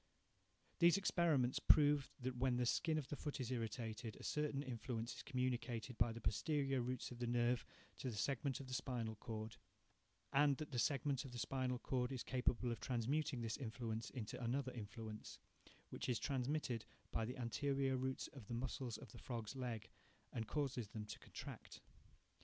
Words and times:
These 0.79 0.97
experiments 0.97 1.59
prove 1.59 2.09
that 2.21 2.35
when 2.35 2.57
the 2.57 2.65
skin 2.65 2.97
of 2.97 3.07
the 3.09 3.15
foot 3.15 3.39
is 3.39 3.51
irritated, 3.51 4.15
a 4.15 4.23
certain 4.23 4.63
influence 4.63 5.13
is 5.17 5.21
communicated 5.21 5.95
by 5.99 6.11
the 6.11 6.19
posterior 6.19 6.81
roots 6.81 7.11
of 7.11 7.19
the 7.19 7.27
nerve 7.27 7.63
to 7.99 8.09
the 8.09 8.15
segment 8.17 8.59
of 8.59 8.65
the 8.67 8.73
spinal 8.73 9.13
cord; 9.17 9.57
and 10.33 10.57
that 10.57 10.71
the 10.71 10.79
segment 10.79 11.23
of 11.23 11.33
the 11.33 11.37
spinal 11.37 11.77
cord 11.77 12.11
is 12.11 12.23
capable 12.23 12.71
of 12.71 12.79
transmuting 12.79 13.41
this 13.41 13.57
influence 13.57 14.09
into 14.09 14.43
another 14.43 14.71
influence, 14.71 15.37
which 15.91 16.09
is 16.09 16.17
transmitted 16.17 16.83
by 17.11 17.23
the 17.23 17.37
anterior 17.37 17.95
roots 17.95 18.25
to 18.33 18.39
the 18.39 18.55
muscles 18.55 18.97
of 18.97 19.11
the 19.11 19.19
frog's 19.19 19.55
leg, 19.55 19.87
and 20.33 20.47
causes 20.47 20.87
them 20.87 21.05
to 21.05 21.19
contract. 21.19 21.79